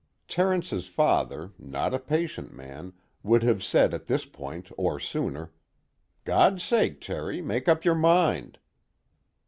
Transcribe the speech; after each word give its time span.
Terence's 0.27 0.87
father, 0.87 1.51
not 1.59 1.93
a 1.93 1.99
patient 1.99 2.51
man, 2.55 2.93
would 3.21 3.43
have 3.43 3.61
said 3.63 3.93
at 3.93 4.07
this 4.07 4.25
point 4.25 4.71
or 4.75 4.99
sooner: 4.99 5.51
"God 6.25 6.59
sake, 6.59 6.99
Terry, 6.99 7.39
make 7.39 7.67
up 7.67 7.85
your 7.85 7.93
mind!" 7.93 8.57